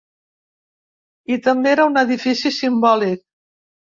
I 1.35 1.37
també 1.49 1.71
era 1.73 1.85
un 1.91 2.01
edifici 2.03 2.53
simbòlic. 2.57 3.23